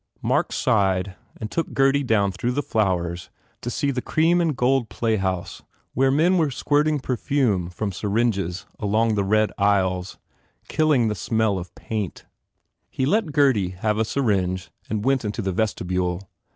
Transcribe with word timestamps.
Mark 0.23 0.51
sighed 0.51 1.13
and 1.39 1.51
took 1.51 1.73
Gurdy 1.73 2.01
down 2.01 2.31
through 2.31 2.53
the 2.53 2.63
flowers 2.63 3.29
to 3.61 3.69
see 3.69 3.91
the 3.91 4.01
cream 4.01 4.41
and 4.41 4.57
gold 4.57 4.89
play 4.89 5.17
house 5.17 5.61
where 5.93 6.09
men 6.09 6.39
were 6.39 6.49
squirting 6.49 6.99
perfume 6.99 7.69
from 7.69 7.91
syringes 7.91 8.65
along 8.79 9.13
the 9.13 9.23
red 9.23 9.51
aisles, 9.59 10.17
kill 10.67 10.91
ing 10.91 11.07
the 11.07 11.13
smell 11.13 11.59
of 11.59 11.75
paint. 11.75 12.25
He 12.89 13.05
let 13.05 13.31
Gurdy 13.31 13.75
have 13.79 13.99
a 13.99 14.03
syringe 14.03 14.71
and 14.89 15.05
went 15.05 15.23
into 15.23 15.43
the 15.43 15.51
vestibule. 15.53 16.27